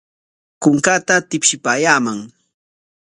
[0.61, 2.19] Kunkaata tipshipaayaaman.